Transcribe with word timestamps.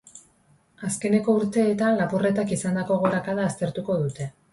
Azkeneko 0.87 1.35
urteetan 1.39 1.99
lapurretak 1.99 2.53
izandako 2.57 2.97
gorakada 3.05 3.47
aztertuko 3.51 3.99
dute. 4.07 4.29